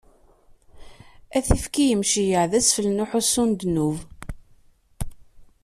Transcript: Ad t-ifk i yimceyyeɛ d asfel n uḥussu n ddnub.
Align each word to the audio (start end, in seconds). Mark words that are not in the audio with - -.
Ad 1.37 1.43
t-ifk 1.47 1.73
i 1.83 1.85
yimceyyeɛ 1.89 2.43
d 2.51 2.53
asfel 2.59 2.85
n 2.89 3.03
uḥussu 3.03 3.43
n 3.49 3.51
ddnub. 3.53 3.97